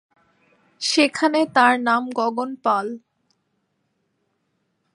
[0.81, 2.87] সেখানে তার নাম গগন পাল।